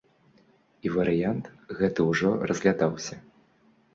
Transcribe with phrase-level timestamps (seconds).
[0.87, 1.51] І варыянт
[1.81, 3.15] гэты ўжо разглядаўся.